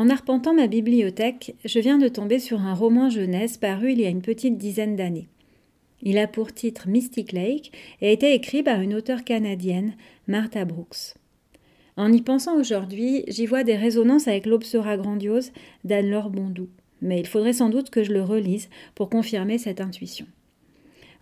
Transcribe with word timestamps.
En 0.00 0.08
arpentant 0.08 0.54
ma 0.54 0.66
bibliothèque, 0.66 1.56
je 1.62 1.78
viens 1.78 1.98
de 1.98 2.08
tomber 2.08 2.38
sur 2.38 2.62
un 2.62 2.72
roman 2.72 3.10
jeunesse 3.10 3.58
paru 3.58 3.92
il 3.92 4.00
y 4.00 4.06
a 4.06 4.08
une 4.08 4.22
petite 4.22 4.56
dizaine 4.56 4.96
d'années. 4.96 5.28
Il 6.00 6.16
a 6.16 6.26
pour 6.26 6.54
titre 6.54 6.88
Mystic 6.88 7.32
Lake 7.32 7.70
et 8.00 8.08
a 8.08 8.10
été 8.10 8.32
écrit 8.32 8.62
par 8.62 8.80
une 8.80 8.94
auteure 8.94 9.24
canadienne, 9.24 9.92
Martha 10.26 10.64
Brooks. 10.64 11.16
En 11.98 12.10
y 12.14 12.22
pensant 12.22 12.58
aujourd'hui, 12.58 13.24
j'y 13.28 13.44
vois 13.44 13.62
des 13.62 13.76
résonances 13.76 14.26
avec 14.26 14.46
L'aube 14.46 14.62
sera 14.62 14.96
grandiose 14.96 15.52
d'Anne-Laure 15.84 16.30
Bondou, 16.30 16.70
mais 17.02 17.20
il 17.20 17.26
faudrait 17.26 17.52
sans 17.52 17.68
doute 17.68 17.90
que 17.90 18.02
je 18.02 18.14
le 18.14 18.22
relise 18.22 18.70
pour 18.94 19.10
confirmer 19.10 19.58
cette 19.58 19.82
intuition. 19.82 20.24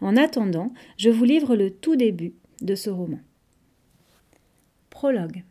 En 0.01 0.17
attendant, 0.17 0.73
je 0.99 1.11
vous 1.11 1.25
livre 1.25 1.57
le 1.57 1.73
tout 1.73 1.97
début 1.97 2.35
de 2.63 2.77
ce 2.77 2.91
roman. 2.91 3.19
Prologue. 4.89 5.43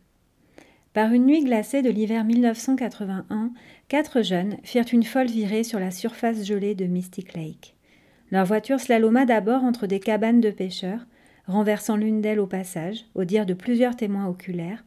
Par 0.98 1.12
une 1.12 1.26
nuit 1.26 1.44
glacée 1.44 1.80
de 1.80 1.90
l'hiver 1.90 2.24
1981, 2.24 3.52
quatre 3.86 4.20
jeunes 4.22 4.56
firent 4.64 4.92
une 4.92 5.04
folle 5.04 5.28
virée 5.28 5.62
sur 5.62 5.78
la 5.78 5.92
surface 5.92 6.44
gelée 6.44 6.74
de 6.74 6.86
Mystic 6.86 7.34
Lake. 7.34 7.76
Leur 8.32 8.44
voiture 8.44 8.80
slaloma 8.80 9.24
d'abord 9.24 9.62
entre 9.62 9.86
des 9.86 10.00
cabanes 10.00 10.40
de 10.40 10.50
pêcheurs, 10.50 11.06
renversant 11.46 11.94
l'une 11.94 12.20
d'elles 12.20 12.40
au 12.40 12.48
passage, 12.48 13.04
au 13.14 13.22
dire 13.22 13.46
de 13.46 13.54
plusieurs 13.54 13.94
témoins 13.94 14.26
oculaires, 14.26 14.84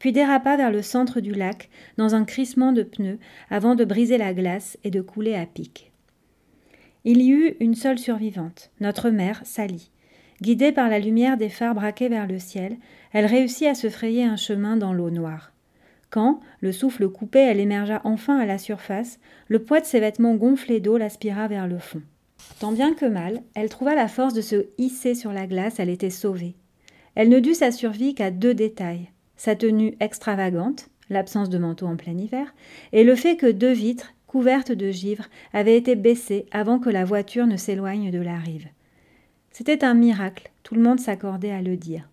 puis 0.00 0.10
dérapa 0.10 0.56
vers 0.56 0.72
le 0.72 0.82
centre 0.82 1.20
du 1.20 1.30
lac 1.30 1.70
dans 1.96 2.16
un 2.16 2.24
crissement 2.24 2.72
de 2.72 2.82
pneus 2.82 3.20
avant 3.48 3.76
de 3.76 3.84
briser 3.84 4.18
la 4.18 4.34
glace 4.34 4.76
et 4.82 4.90
de 4.90 5.00
couler 5.00 5.36
à 5.36 5.46
pic. 5.46 5.92
Il 7.04 7.22
y 7.22 7.30
eut 7.30 7.54
une 7.60 7.76
seule 7.76 8.00
survivante, 8.00 8.72
notre 8.80 9.10
mère, 9.10 9.40
Sally. 9.44 9.92
Guidée 10.40 10.72
par 10.72 10.88
la 10.88 10.98
lumière 10.98 11.36
des 11.36 11.48
phares 11.48 11.76
braqués 11.76 12.08
vers 12.08 12.26
le 12.26 12.40
ciel, 12.40 12.78
elle 13.12 13.26
réussit 13.26 13.68
à 13.68 13.76
se 13.76 13.88
frayer 13.88 14.24
un 14.24 14.34
chemin 14.34 14.76
dans 14.76 14.92
l'eau 14.92 15.10
noire. 15.10 15.51
Quand, 16.12 16.38
le 16.60 16.70
souffle 16.70 17.08
coupé, 17.08 17.40
elle 17.40 17.58
émergea 17.58 18.00
enfin 18.04 18.38
à 18.38 18.46
la 18.46 18.58
surface, 18.58 19.18
le 19.48 19.64
poids 19.64 19.80
de 19.80 19.86
ses 19.86 19.98
vêtements 19.98 20.36
gonflés 20.36 20.78
d'eau 20.78 20.98
l'aspira 20.98 21.48
vers 21.48 21.66
le 21.66 21.78
fond. 21.78 22.02
Tant 22.60 22.70
bien 22.70 22.94
que 22.94 23.06
mal, 23.06 23.42
elle 23.54 23.70
trouva 23.70 23.94
la 23.96 24.08
force 24.08 24.34
de 24.34 24.42
se 24.42 24.66
hisser 24.78 25.14
sur 25.14 25.32
la 25.32 25.46
glace, 25.46 25.80
elle 25.80 25.88
était 25.88 26.10
sauvée. 26.10 26.54
Elle 27.14 27.30
ne 27.30 27.40
dut 27.40 27.54
sa 27.54 27.72
survie 27.72 28.14
qu'à 28.14 28.30
deux 28.30 28.54
détails 28.54 29.08
sa 29.42 29.56
tenue 29.56 29.96
extravagante, 29.98 30.88
l'absence 31.10 31.48
de 31.48 31.58
manteau 31.58 31.86
en 31.86 31.96
plein 31.96 32.16
hiver, 32.16 32.54
et 32.92 33.02
le 33.02 33.16
fait 33.16 33.36
que 33.36 33.50
deux 33.50 33.72
vitres, 33.72 34.14
couvertes 34.28 34.70
de 34.70 34.92
givre, 34.92 35.24
avaient 35.52 35.76
été 35.76 35.96
baissées 35.96 36.46
avant 36.52 36.78
que 36.78 36.90
la 36.90 37.04
voiture 37.04 37.48
ne 37.48 37.56
s'éloigne 37.56 38.12
de 38.12 38.20
la 38.20 38.36
rive. 38.36 38.68
C'était 39.50 39.82
un 39.82 39.94
miracle, 39.94 40.52
tout 40.62 40.76
le 40.76 40.80
monde 40.80 41.00
s'accordait 41.00 41.50
à 41.50 41.60
le 41.60 41.76
dire. 41.76 42.08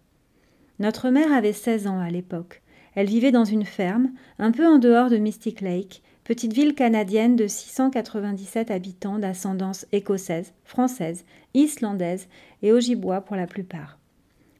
Notre 0.80 1.12
mère 1.12 1.32
avait 1.32 1.54
16 1.54 1.86
ans 1.86 2.00
à 2.00 2.10
l'époque. 2.10 2.64
Elle 3.00 3.08
vivait 3.08 3.31
dans 3.31 3.45
une 3.45 3.64
ferme, 3.64 4.11
un 4.39 4.52
peu 4.52 4.67
en 4.67 4.78
dehors 4.78 5.09
de 5.09 5.16
Mystic 5.16 5.61
Lake, 5.61 6.03
petite 6.25 6.52
ville 6.52 6.75
canadienne 6.75 7.38
de 7.38 7.47
697 7.47 8.72
habitants 8.72 9.19
d'ascendance 9.19 9.86
écossaise, 9.94 10.52
française, 10.66 11.23
islandaise 11.53 12.27
et 12.61 12.73
ojibwa 12.73 13.22
pour 13.22 13.38
la 13.38 13.47
plupart. 13.47 13.97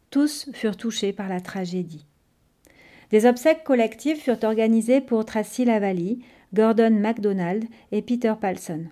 Tous 0.09 0.49
furent 0.53 0.77
touchés 0.77 1.11
par 1.11 1.27
la 1.27 1.41
tragédie. 1.41 2.05
Des 3.09 3.25
obsèques 3.25 3.65
collectives 3.65 4.21
furent 4.21 4.41
organisées 4.43 5.01
pour 5.01 5.25
Tracy 5.25 5.65
Lavallee, 5.65 6.19
Gordon 6.53 6.91
MacDonald 6.91 7.65
et 7.91 8.01
Peter 8.01 8.35
Palson. 8.39 8.85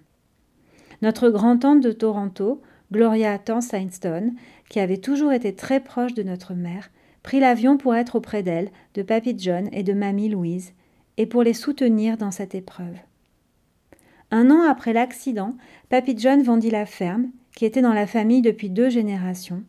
Notre 1.02 1.30
grand-tante 1.30 1.80
de 1.80 1.94
Toronto, 1.94 2.62
Gloria 2.92 3.40
Tanseinstone, 3.40 4.34
qui 4.68 4.82
avait 4.82 4.98
toujours 4.98 5.32
été 5.32 5.56
très 5.56 5.80
proche 5.80 6.16
de 6.16 6.24
notre 6.24 6.54
mère, 6.54 6.90
prit 7.28 7.42
l'avion 7.42 7.76
pour 7.76 7.94
être 7.94 8.16
auprès 8.16 8.42
d'elle, 8.42 8.70
de 8.94 9.02
Papy 9.02 9.36
John 9.38 9.68
et 9.74 9.84
de 9.84 9.92
Mamie 9.92 10.30
Louise, 10.30 10.72
et 11.18 11.26
pour 11.26 11.44
les 11.44 11.52
soutenir 11.52 12.16
dans 12.16 12.32
cette 12.32 12.56
épreuve. 12.56 12.96
Un 14.32 14.50
an 14.50 14.62
après 14.62 14.94
l'accident, 14.94 15.58
Papy 15.90 16.16
John 16.18 16.42
vendit 16.42 16.72
la 16.72 16.86
ferme, 16.86 17.32
qui 17.54 17.66
était 17.66 17.82
dans 17.82 17.92
la 17.92 18.08
famille 18.08 18.42
depuis 18.42 18.70
deux 18.70 18.88
générations, 18.88 19.64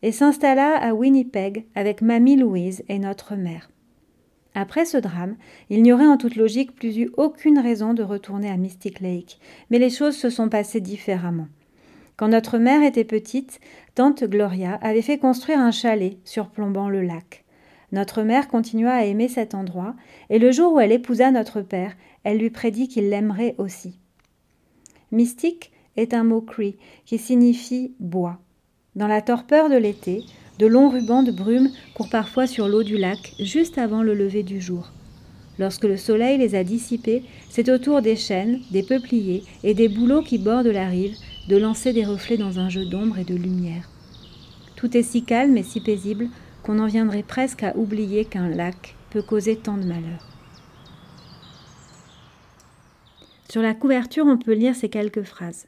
et 0.00 0.10
s'installa 0.10 0.74
à 0.78 0.94
Winnipeg 0.94 1.66
avec 1.74 2.00
Mamie 2.00 2.36
Louise 2.36 2.82
et 2.88 2.98
notre 2.98 3.36
mère. 3.36 3.68
Après 4.54 4.86
ce 4.86 4.96
drame, 4.96 5.36
il 5.68 5.82
n'y 5.82 5.92
aurait 5.92 6.06
en 6.06 6.16
toute 6.16 6.36
logique 6.36 6.74
plus 6.74 6.96
eu 6.96 7.10
aucune 7.18 7.58
raison 7.58 7.92
de 7.92 8.02
retourner 8.02 8.48
à 8.48 8.56
Mystic 8.56 9.00
Lake, 9.00 9.38
mais 9.68 9.78
les 9.78 9.90
choses 9.90 10.16
se 10.16 10.30
sont 10.30 10.48
passées 10.48 10.80
différemment. 10.80 11.48
Quand 12.16 12.28
notre 12.28 12.58
mère 12.58 12.82
était 12.82 13.04
petite, 13.04 13.60
tante 13.94 14.24
Gloria 14.24 14.74
avait 14.82 15.02
fait 15.02 15.18
construire 15.18 15.58
un 15.58 15.70
chalet 15.70 16.18
surplombant 16.24 16.88
le 16.88 17.02
lac. 17.02 17.44
Notre 17.90 18.22
mère 18.22 18.48
continua 18.48 18.92
à 18.92 19.04
aimer 19.04 19.28
cet 19.28 19.54
endroit, 19.54 19.94
et 20.30 20.38
le 20.38 20.50
jour 20.52 20.72
où 20.72 20.80
elle 20.80 20.92
épousa 20.92 21.30
notre 21.30 21.60
père, 21.60 21.94
elle 22.24 22.38
lui 22.38 22.50
prédit 22.50 22.88
qu'il 22.88 23.10
l'aimerait 23.10 23.54
aussi. 23.58 23.98
Mystique 25.10 25.72
est 25.96 26.14
un 26.14 26.24
mot 26.24 26.40
cree 26.40 26.76
qui 27.04 27.18
signifie 27.18 27.94
bois. 28.00 28.38
Dans 28.96 29.08
la 29.08 29.20
torpeur 29.20 29.68
de 29.68 29.76
l'été, 29.76 30.22
de 30.58 30.66
longs 30.66 30.88
rubans 30.88 31.22
de 31.22 31.32
brume 31.32 31.70
courent 31.94 32.10
parfois 32.10 32.46
sur 32.46 32.68
l'eau 32.68 32.82
du 32.82 32.96
lac 32.96 33.34
juste 33.40 33.78
avant 33.78 34.02
le 34.02 34.14
lever 34.14 34.42
du 34.42 34.60
jour. 34.60 34.90
Lorsque 35.58 35.84
le 35.84 35.96
soleil 35.96 36.38
les 36.38 36.54
a 36.54 36.64
dissipés, 36.64 37.22
c'est 37.50 37.68
au 37.68 37.78
tour 37.78 38.00
des 38.00 38.16
chênes, 38.16 38.60
des 38.70 38.82
peupliers 38.82 39.42
et 39.64 39.74
des 39.74 39.88
bouleaux 39.88 40.22
qui 40.22 40.38
bordent 40.38 40.66
la 40.66 40.88
rive 40.88 41.14
de 41.48 41.56
lancer 41.56 41.92
des 41.92 42.04
reflets 42.04 42.36
dans 42.36 42.58
un 42.58 42.68
jeu 42.68 42.84
d'ombre 42.84 43.18
et 43.18 43.24
de 43.24 43.34
lumière. 43.34 43.88
Tout 44.76 44.96
est 44.96 45.02
si 45.02 45.24
calme 45.24 45.56
et 45.56 45.62
si 45.62 45.80
paisible 45.80 46.28
qu'on 46.62 46.78
en 46.78 46.86
viendrait 46.86 47.22
presque 47.22 47.62
à 47.62 47.76
oublier 47.76 48.24
qu'un 48.24 48.48
lac 48.48 48.96
peut 49.10 49.22
causer 49.22 49.56
tant 49.56 49.76
de 49.76 49.84
malheur. 49.84 50.26
Sur 53.48 53.62
la 53.62 53.74
couverture, 53.74 54.24
on 54.26 54.38
peut 54.38 54.54
lire 54.54 54.74
ces 54.74 54.88
quelques 54.88 55.24
phrases. 55.24 55.66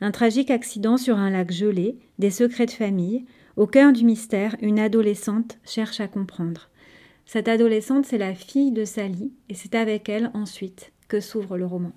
Un 0.00 0.10
tragique 0.10 0.50
accident 0.50 0.96
sur 0.96 1.16
un 1.16 1.30
lac 1.30 1.52
gelé, 1.52 1.96
des 2.18 2.30
secrets 2.30 2.66
de 2.66 2.70
famille. 2.70 3.24
Au 3.56 3.66
cœur 3.66 3.92
du 3.92 4.04
mystère, 4.04 4.56
une 4.62 4.80
adolescente 4.80 5.58
cherche 5.64 6.00
à 6.00 6.08
comprendre. 6.08 6.70
Cette 7.26 7.46
adolescente, 7.46 8.06
c'est 8.06 8.18
la 8.18 8.34
fille 8.34 8.72
de 8.72 8.84
Sally, 8.84 9.32
et 9.48 9.54
c'est 9.54 9.74
avec 9.74 10.08
elle 10.08 10.30
ensuite 10.34 10.92
que 11.06 11.20
s'ouvre 11.20 11.56
le 11.56 11.66
roman. 11.66 11.92